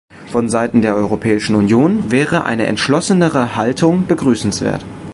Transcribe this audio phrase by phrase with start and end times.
[0.31, 4.83] Von Seiten der Europäischen Union wäre eine entschlossenere Haltung begrüßenswert.